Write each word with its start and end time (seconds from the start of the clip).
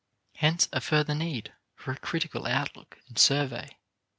Hence 0.37 0.67
a 0.73 0.81
further 0.81 1.13
need 1.13 1.53
for 1.75 1.91
a 1.91 1.95
critical 1.95 2.47
outlook 2.47 2.97
and 3.07 3.19
survey. 3.19 3.77